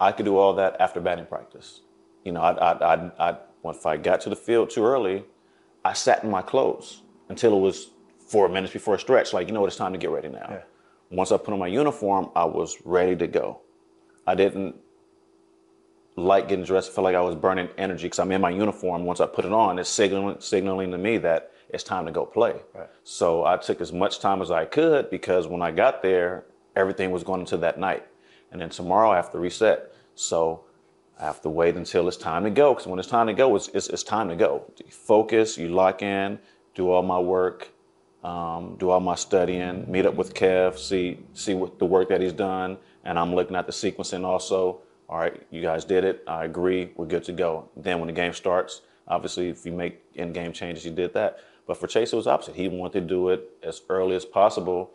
[0.00, 1.80] I could do all that after batting practice.
[2.24, 5.24] You know, I, I, I, I, if I got to the field too early,
[5.84, 7.90] I sat in my clothes until it was
[8.26, 9.32] four minutes before a stretch.
[9.32, 10.48] Like, you know what, it's time to get ready now.
[11.10, 13.60] Once I put on my uniform, I was ready to go.
[14.26, 14.76] I didn't
[16.16, 16.90] like getting dressed.
[16.90, 19.04] I felt like I was burning energy because I'm in my uniform.
[19.04, 22.24] Once I put it on, it's signaling, signaling to me that it's time to go
[22.24, 22.54] play.
[23.02, 26.44] So I took as much time as I could because when I got there,
[26.76, 28.06] everything was going into that night.
[28.50, 29.92] And then tomorrow I have to reset.
[30.14, 30.64] So
[31.20, 33.54] I have to wait until it's time to go because when it's time to go,
[33.56, 34.64] it's, it's, it's time to go.
[34.78, 36.38] You focus, you lock in,
[36.74, 37.68] do all my work,
[38.22, 42.20] um, do all my studying, meet up with Kev, see see what the work that
[42.20, 44.80] he's done, and I'm looking at the sequencing also.
[45.08, 46.24] All right, you guys did it.
[46.26, 46.90] I agree.
[46.96, 47.68] We're good to go.
[47.76, 51.40] Then when the game starts, obviously, if you make in-game changes, you did that.
[51.66, 52.56] But for Chase, it was opposite.
[52.56, 54.90] He wanted to do it as early as possible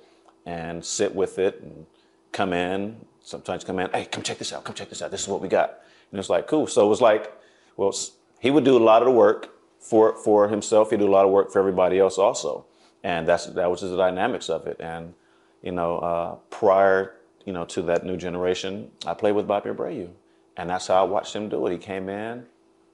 [0.46, 1.86] and sit with it and
[2.32, 2.98] come in.
[3.22, 4.64] Sometimes come in, hey, come check this out.
[4.64, 5.12] Come check this out.
[5.12, 5.80] This is what we got.
[6.12, 6.68] And it's like, cool.
[6.68, 7.34] So it was like,
[7.78, 7.94] well,
[8.40, 10.90] he would do a lot of the work for for himself.
[10.90, 12.66] He'd do a lot of work for everybody else also,
[13.04, 14.78] and that's that was just the dynamics of it.
[14.80, 15.14] And
[15.62, 20.10] you know, uh, prior you know to that new generation, I played with Bobby Abreu,
[20.58, 21.72] and that's how I watched him do it.
[21.72, 22.46] He came in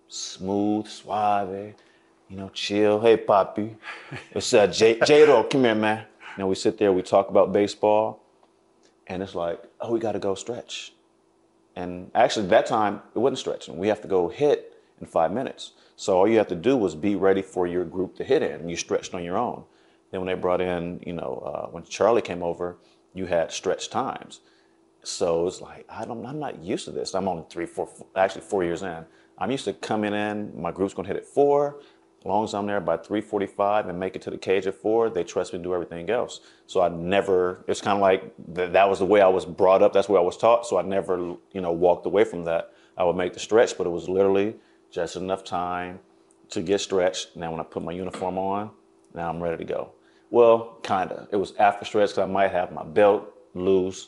[0.07, 1.73] smooth, suave,
[2.29, 2.99] you know, chill.
[3.01, 3.75] Hey, Poppy,
[4.31, 6.05] it's uh, J- J-Ro, come here, man.
[6.37, 8.21] You know, we sit there, we talk about baseball,
[9.07, 10.93] and it's like, oh, we got to go stretch.
[11.75, 13.77] And actually, that time it wasn't stretching.
[13.77, 15.73] We have to go hit in five minutes.
[15.97, 18.51] So all you have to do was be ready for your group to hit in,
[18.53, 19.63] and you stretched on your own.
[20.11, 22.77] Then when they brought in, you know, uh, when Charlie came over,
[23.13, 24.41] you had stretch times.
[25.03, 27.13] So it's like I don't, I'm not used to this.
[27.13, 29.05] I'm only three, four, actually four years in.
[29.37, 30.59] I'm used to coming in.
[30.59, 31.77] My group's gonna hit at four.
[32.25, 35.11] As long as I'm there by 3:45 and make it to the cage at four,
[35.11, 36.39] they trust me to do everything else.
[36.65, 37.63] So I never.
[37.67, 39.93] It's kind of like th- that was the way I was brought up.
[39.93, 40.65] That's where I was taught.
[40.65, 42.73] So I never, you know, walked away from that.
[42.97, 44.55] I would make the stretch, but it was literally
[44.89, 45.99] just enough time
[46.49, 47.35] to get stretched.
[47.35, 48.71] Now when I put my uniform on,
[49.13, 49.91] now I'm ready to go.
[50.31, 51.27] Well, kinda.
[51.31, 54.07] It was after stretch because I might have my belt loose,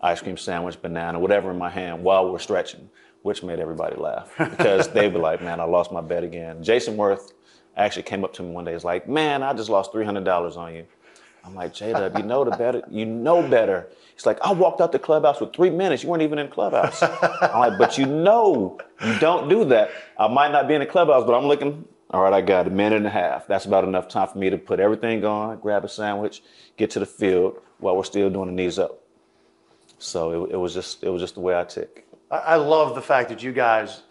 [0.00, 2.88] ice cream sandwich, banana, whatever in my hand while we're stretching,
[3.22, 6.96] which made everybody laugh because they'd be like, "Man, I lost my bet again." Jayson
[6.96, 7.32] Werth
[7.76, 8.72] actually came up to me one day.
[8.72, 10.86] He's like, "Man, I just lost three hundred dollars on you."
[11.46, 13.88] I'm like, J Dub, you know the better, you know better.
[14.14, 16.02] He's like, I walked out the clubhouse with three minutes.
[16.02, 17.00] You weren't even in the clubhouse.
[17.02, 19.90] I'm like, but you know, you don't do that.
[20.18, 21.86] I might not be in the clubhouse, but I'm looking.
[22.10, 23.46] All right, I got a minute and a half.
[23.46, 26.42] That's about enough time for me to put everything on, grab a sandwich,
[26.76, 29.00] get to the field while we're still doing the knees up.
[29.98, 32.06] So it, it was just, it was just the way I tick.
[32.30, 34.02] I love the fact that you guys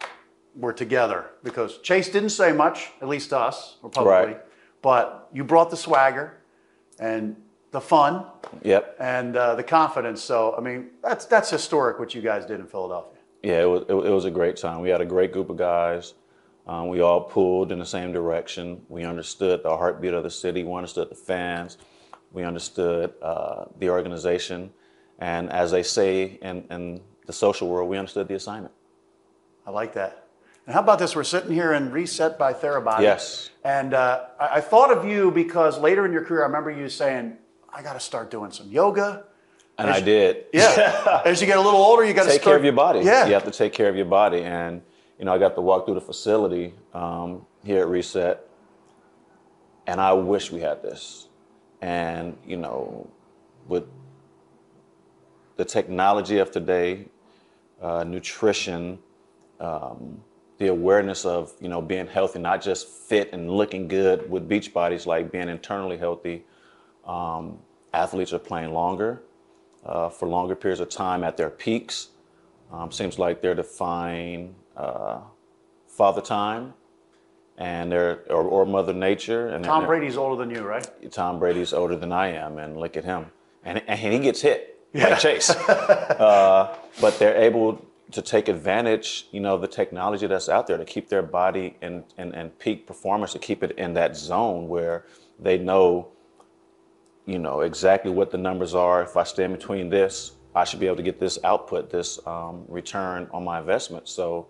[0.56, 4.32] were together because Chase didn't say much, at least to us or publicly.
[4.34, 4.40] Right.
[4.82, 6.38] but you brought the swagger
[6.98, 7.36] and
[7.72, 8.24] the fun
[8.62, 8.96] Yep.
[9.00, 10.22] and uh, the confidence.
[10.22, 13.18] So, I mean, that's that's historic what you guys did in Philadelphia.
[13.42, 14.80] Yeah, it was, it, it was a great time.
[14.80, 16.14] We had a great group of guys.
[16.66, 18.82] Um, we all pulled in the same direction.
[18.88, 20.64] We understood the heartbeat of the city.
[20.64, 21.78] We understood the fans.
[22.32, 24.70] We understood uh, the organization.
[25.18, 28.74] And as they say in, in the social world, we understood the assignment.
[29.66, 30.25] I like that.
[30.66, 31.14] And how about this?
[31.14, 33.02] We're sitting here in Reset by Therabody.
[33.02, 33.50] Yes.
[33.64, 36.88] And uh, I, I thought of you because later in your career, I remember you
[36.88, 37.36] saying,
[37.72, 39.24] I got to start doing some yoga.
[39.78, 40.46] And I did.
[40.52, 41.22] Yeah.
[41.24, 42.52] As you get a little older, you got to take start.
[42.52, 43.00] care of your body.
[43.00, 43.26] Yeah.
[43.26, 44.42] You have to take care of your body.
[44.42, 44.82] And,
[45.18, 48.46] you know, I got to walk through the facility um, here at Reset,
[49.86, 51.28] and I wish we had this.
[51.80, 53.08] And, you know,
[53.68, 53.84] with
[55.56, 57.06] the technology of today,
[57.80, 58.98] uh, nutrition,
[59.60, 60.22] um,
[60.58, 64.72] the awareness of, you know, being healthy, not just fit and looking good with beach
[64.72, 66.44] bodies, like being internally healthy.
[67.04, 67.58] Um,
[67.92, 69.22] athletes are playing longer
[69.84, 72.08] uh, for longer periods of time at their peaks.
[72.72, 75.20] Um, seems like they're defying uh,
[75.86, 76.74] father time
[77.58, 79.48] and they're or, or mother nature.
[79.48, 80.86] And Tom Brady's older than you, right?
[81.10, 83.26] Tom Brady's older than I am, and look at him,
[83.64, 85.50] and, and he gets hit like Chase.
[85.68, 90.84] uh, but they're able to take advantage, you know, the technology that's out there to
[90.84, 95.04] keep their body in, in, in peak performance, to keep it in that zone where
[95.38, 96.08] they know,
[97.26, 99.02] you know, exactly what the numbers are.
[99.02, 102.64] If I stand between this, I should be able to get this output, this um,
[102.68, 104.08] return on my investment.
[104.08, 104.48] So.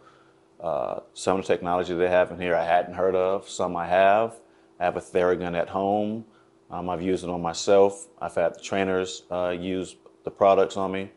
[0.59, 3.47] Uh, some of the technology they have in here I hadn't heard of.
[3.47, 4.37] Some I have.
[4.81, 6.25] I have a Theragun at home.
[6.71, 8.09] Um, I've used it on myself.
[8.21, 11.11] I've had the trainers uh, use the products on me.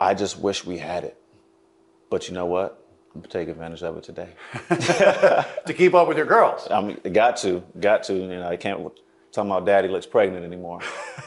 [0.00, 1.20] I just wish we had it.
[2.10, 2.84] But you know what?
[3.14, 4.28] I'm gonna take advantage of it today.
[5.66, 6.66] To keep up with your girls.
[6.70, 8.14] I mean, got to, got to.
[8.14, 8.80] You know, I can't
[9.32, 10.80] talk about daddy looks pregnant anymore.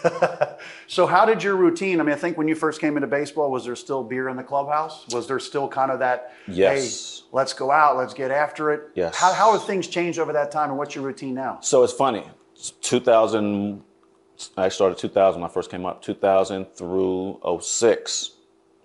[0.87, 2.01] So, how did your routine?
[2.01, 4.35] I mean, I think when you first came into baseball, was there still beer in
[4.35, 5.07] the clubhouse?
[5.13, 7.21] Was there still kind of that, Yes.
[7.21, 8.89] hey, let's go out, let's get after it?
[8.93, 9.15] Yes.
[9.15, 11.59] How, how have things changed over that time, and what's your routine now?
[11.61, 12.25] So it's funny.
[12.55, 13.81] It's 2000,
[14.57, 16.01] I started 2000 when I first came up.
[16.01, 18.31] 2000 through 06.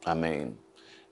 [0.06, 0.56] I mean,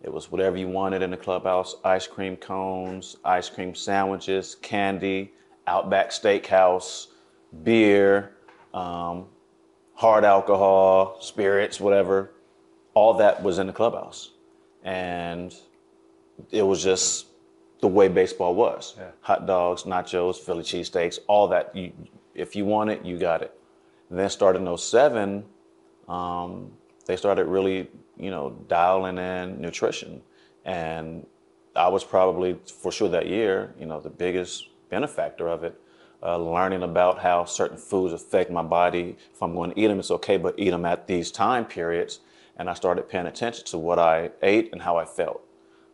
[0.03, 5.33] it was whatever you wanted in the clubhouse ice cream cones, ice cream sandwiches, candy,
[5.67, 7.09] Outback Steakhouse,
[7.63, 8.33] beer,
[8.73, 9.27] um,
[9.95, 12.31] hard alcohol, spirits, whatever.
[12.93, 14.31] All that was in the clubhouse.
[14.85, 15.55] And
[16.51, 17.27] it was just
[17.81, 18.95] the way baseball was.
[19.23, 21.75] Hot dogs, nachos, Philly cheesesteaks, all that.
[21.75, 21.93] You,
[22.35, 23.59] if you want it, you got it.
[24.11, 25.45] And then started in 07,
[26.09, 26.71] um,
[27.07, 30.23] they started really, you know, dialing in nutrition.
[30.65, 31.27] And
[31.77, 35.81] I was probably, for sure that year, you know, the biggest benefactor of it.
[36.23, 39.15] Uh, learning about how certain foods affect my body.
[39.35, 42.21] If I'm going to eat them, it's okay, but eat them at these time periods.
[42.57, 45.43] And I started paying attention to what I ate and how I felt.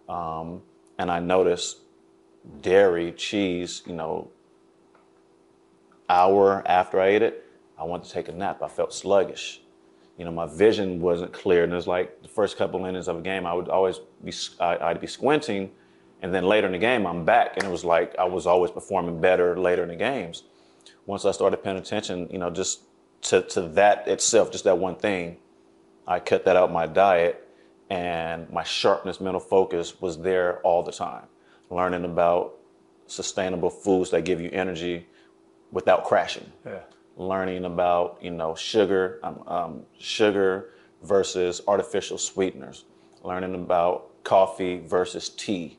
[0.09, 0.63] Um,
[0.99, 1.79] and I noticed
[2.61, 4.31] dairy, cheese, you know,
[6.09, 7.45] hour after I ate it,
[7.79, 8.63] I wanted to take a nap.
[8.63, 9.63] I felt sluggish.
[10.21, 11.65] You know, my vision wasn't clear.
[11.65, 14.35] And it was like the first couple innings of a game, I would always be,
[14.61, 15.71] I'd be squinting.
[16.21, 17.57] And then later in the game, I'm back.
[17.57, 20.43] And it was like I was always performing better later in the games.
[21.07, 22.83] Once I started paying attention, you know, just
[23.23, 25.39] to, to that itself, just that one thing,
[26.07, 27.49] I cut that out my diet
[27.89, 31.25] and my sharpness, mental focus was there all the time.
[31.71, 32.59] Learning about
[33.07, 35.07] sustainable foods that give you energy
[35.73, 36.53] without crashing.
[36.67, 36.81] Yeah.
[37.21, 40.71] Learning about you know sugar, um, um, sugar
[41.03, 42.87] versus artificial sweeteners.
[43.23, 45.79] Learning about coffee versus tea.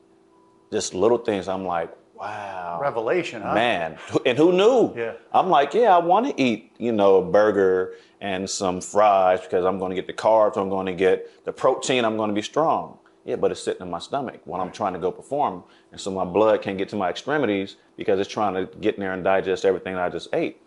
[0.70, 1.48] Just little things.
[1.48, 2.78] I'm like, wow.
[2.80, 3.54] Revelation, huh?
[3.54, 4.94] Man, and who knew?
[4.96, 5.14] Yeah.
[5.32, 9.64] I'm like, yeah, I want to eat, you know, a burger and some fries because
[9.64, 12.34] I'm going to get the carbs, I'm going to get the protein, I'm going to
[12.34, 12.98] be strong.
[13.24, 15.64] Yeah, but it's sitting in my stomach when I'm trying to go perform.
[15.90, 19.00] And so my blood can't get to my extremities because it's trying to get in
[19.00, 20.61] there and digest everything I just ate.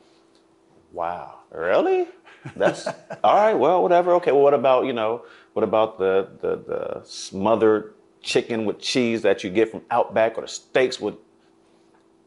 [0.96, 2.08] Wow, really?
[2.56, 2.88] That's
[3.24, 3.54] all right.
[3.54, 4.14] Well, whatever.
[4.16, 4.32] Okay.
[4.32, 5.26] Well, what about you know?
[5.54, 10.42] What about the the the smothered chicken with cheese that you get from Outback or
[10.42, 11.16] the steaks with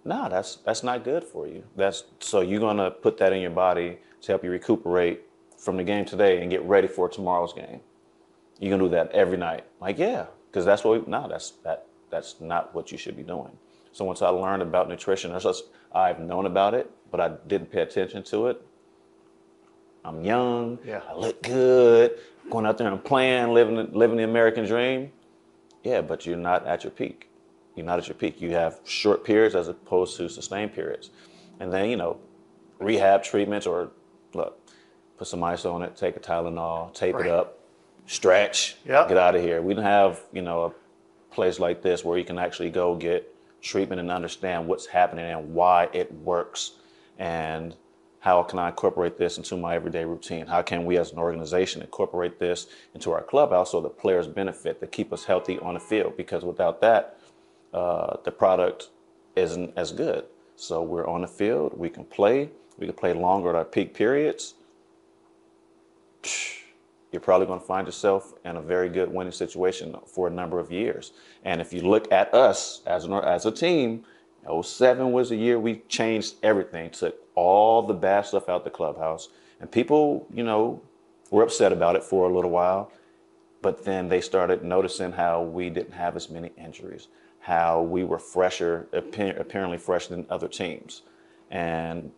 [0.04, 1.64] no, that's that's not good for you.
[1.76, 5.22] That's so you're gonna put that in your body to help you recuperate
[5.56, 7.80] from the game today and get ready for tomorrow's game.
[8.60, 9.64] You're gonna do that every night.
[9.80, 13.22] Like yeah, because that's what we, no, that's that that's not what you should be
[13.22, 13.58] doing.
[13.92, 15.32] So once I learned about nutrition,
[15.92, 18.62] I've known about it, but I didn't pay attention to it.
[20.04, 20.78] I'm young.
[20.84, 21.00] Yeah.
[21.08, 22.18] I look good.
[22.50, 25.12] Going out there and playing, living living the American dream.
[25.82, 27.28] Yeah, but you're not at your peak.
[27.74, 28.40] You're not at your peak.
[28.40, 31.10] You have short periods as opposed to sustained periods.
[31.60, 32.16] and then you know,
[32.78, 33.90] rehab treatments or
[34.32, 34.60] look,
[35.16, 37.26] put some ice on it, take a Tylenol, tape Right.
[37.26, 37.58] it up,
[38.06, 39.08] stretch, Yep.
[39.08, 39.60] get out of here.
[39.60, 43.34] We didn't have you know a place like this where you can actually go get
[43.60, 46.72] treatment and understand what's happening and why it works,
[47.18, 47.74] and
[48.20, 50.46] how can I incorporate this into my everyday routine?
[50.46, 54.80] How can we as an organization incorporate this into our clubhouse so the players benefit
[54.80, 56.16] to keep us healthy on the field?
[56.16, 57.18] Because without that,
[57.72, 58.90] uh, the product
[59.36, 60.24] isn't as good.
[60.56, 63.94] So we're on the field, we can play, we can play longer at our peak
[63.94, 64.54] periods.
[67.10, 70.58] You're probably going to find yourself in a very good winning situation for a number
[70.58, 71.12] of years.
[71.44, 74.04] And if you look at us as an, as a team,
[74.62, 79.28] 07 was the year we changed everything, took all the bad stuff out the clubhouse.
[79.60, 80.82] And people, you know,
[81.30, 82.92] were upset about it for a little while
[83.62, 87.08] but then they started noticing how we didn't have as many injuries,
[87.40, 91.02] how we were fresher, apparently fresher than other teams.
[91.50, 92.12] And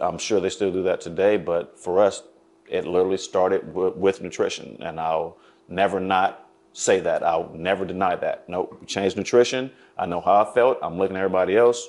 [0.00, 2.22] I'm sure they still do that today, but for us,
[2.68, 4.76] it literally started with nutrition.
[4.80, 5.36] And I'll
[5.68, 7.22] never not say that.
[7.22, 8.48] I'll never deny that.
[8.48, 9.70] Nope, we changed nutrition.
[9.96, 10.78] I know how I felt.
[10.82, 11.88] I'm looking at everybody else,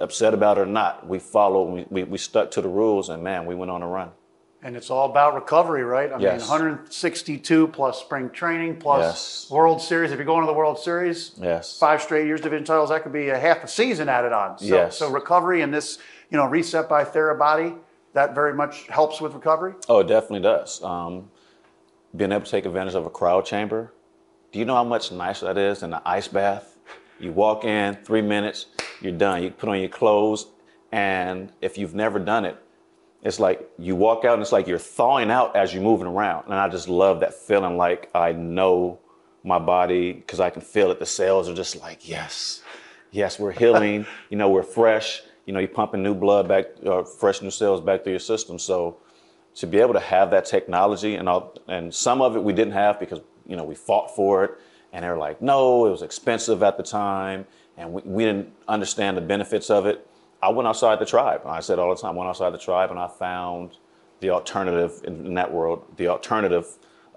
[0.00, 1.06] upset about it or not.
[1.06, 3.86] We followed, we, we, we stuck to the rules, and man, we went on a
[3.86, 4.10] run.
[4.64, 6.12] And it's all about recovery, right?
[6.12, 6.40] I Yes.
[6.42, 9.50] mean, 162 plus spring training plus Yes.
[9.50, 10.12] World Series.
[10.12, 11.78] If you're going to the World Series, Yes.
[11.80, 14.58] five straight years division titles, that could be a half a season added on.
[14.58, 14.98] So, Yes.
[14.98, 15.98] so recovery and this,
[16.30, 17.76] you know, reset by Therabody,
[18.12, 19.74] that very much helps with recovery.
[19.88, 20.82] Oh, it definitely does.
[20.82, 21.30] Um,
[22.14, 23.92] being able to take advantage of a cryo chamber.
[24.52, 26.78] Do you know how much nicer that is than an ice bath?
[27.18, 28.66] You walk in, three minutes,
[29.00, 29.42] you're done.
[29.42, 30.46] You put on your clothes,
[30.90, 32.58] and if you've never done it,
[33.22, 36.46] it's like you walk out and it's like you're thawing out as you're moving around.
[36.46, 38.98] And I just love that feeling like I know
[39.44, 40.98] my body because I can feel it.
[40.98, 42.62] The cells are just like, yes,
[43.12, 44.06] yes, we're healing.
[44.28, 45.22] you know, we're fresh.
[45.46, 48.58] You know, you're pumping new blood back, uh, fresh new cells back through your system.
[48.58, 48.98] So
[49.56, 52.72] to be able to have that technology and all, and some of it we didn't
[52.72, 54.52] have because you know we fought for it
[54.92, 58.52] and they were like no it was expensive at the time and we, we didn't
[58.68, 60.06] understand the benefits of it.
[60.42, 61.42] I went outside the tribe.
[61.46, 63.76] I said all the time I went outside the tribe and i found
[64.20, 66.66] the alternative in, in that world the alternative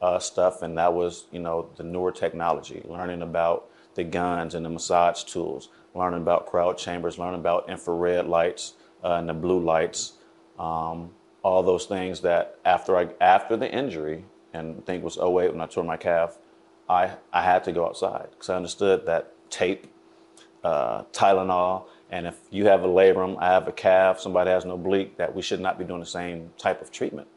[0.01, 0.61] uh, stuff.
[0.61, 5.23] And that was you know the newer technology learning about the guns and the massage
[5.23, 8.73] tools learning about cryo chambers learning about infrared lights
[9.03, 10.13] uh, and the blue lights
[10.59, 11.11] um,
[11.45, 15.61] all those things that after I after the injury, and I think was 08 when
[15.61, 16.39] I tore my calf,
[16.89, 19.85] I I had to go outside because I understood that tape,
[20.63, 24.71] uh, Tylenol, and if you have a labrum, I have a calf, somebody has an
[24.71, 27.27] oblique, that we should not be doing the same type of treatment.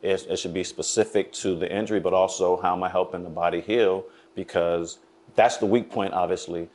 [0.00, 3.30] It, it should be specific to the injury, but also how am I helping the
[3.30, 4.04] body heal?
[4.36, 4.98] Because
[5.34, 6.68] that's the weak point, obviously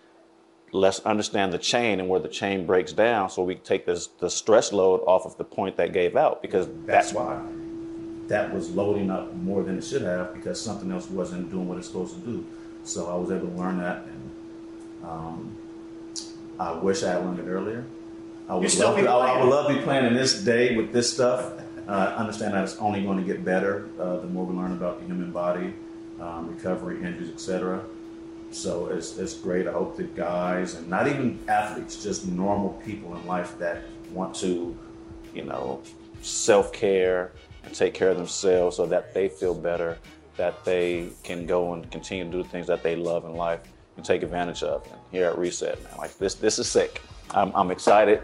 [0.72, 4.30] let's understand the chain and where the chain breaks down so we take this the
[4.30, 7.42] stress load off of the point that gave out because that's why
[8.28, 11.78] that was loading up more than it should have because something else wasn't doing what
[11.78, 12.46] it's supposed to do.
[12.84, 14.32] So i was able to learn that and
[15.04, 15.58] um,
[16.60, 17.86] i wish i had learned it earlier.
[18.48, 20.94] I would, love to, I, I would love to be playing in this day with
[20.94, 21.54] this stuff.
[21.88, 25.00] Uh, understand that it's only going to get better uh, the more we learn about
[25.00, 25.72] the human body
[26.20, 27.84] um, recovery injuries etc
[28.56, 29.68] so it's, it's great.
[29.68, 34.34] I hope that guys and not even athletes, just normal people in life that want
[34.36, 34.78] to,
[35.34, 35.82] you know,
[36.22, 37.32] self care
[37.64, 39.98] and take care of themselves so that they feel better,
[40.38, 43.60] that they can go and continue to do the things that they love in life
[43.98, 44.86] and take advantage of.
[44.92, 47.02] And here at Reset, man, like this, this is sick.
[47.32, 48.22] I'm, I'm excited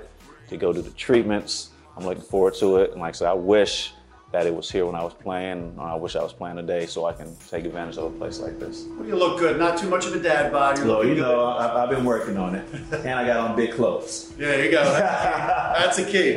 [0.50, 1.72] to go do the treatments.
[1.98, 2.92] I'm looking forward to it.
[2.92, 3.94] And like I said, I wish
[4.32, 5.76] that it was here when I was playing.
[5.80, 8.60] I wish I was playing today so I can take advantage of a place like
[8.60, 8.86] this.
[9.06, 9.60] You look good.
[9.60, 10.78] Not too much of a dad bod.
[10.78, 13.56] You're Well, looking you know, I, I've been working on it, and I got on
[13.58, 14.30] big clothes.
[14.38, 14.84] There you go.
[14.84, 16.34] That's a key.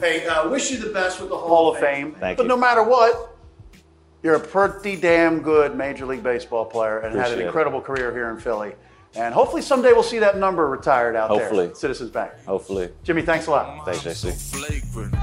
[0.00, 2.12] Hey, uh, wish you the best with the Hall of Fame.
[2.18, 2.48] Thank but you.
[2.48, 3.36] no matter what,
[4.22, 7.46] you're a pretty damn good Major League Baseball player and had Appreciate an it.
[7.48, 8.72] incredible career here in Philly.
[9.16, 11.38] And hopefully someday we'll see that number retired out there.
[11.40, 11.70] Hopefully.
[11.74, 12.32] Citizens Bank.
[12.46, 13.84] Hopefully, Jimmy, thanks a lot.
[13.84, 14.32] thanks, JC.
[14.92, 15.14] flagrant.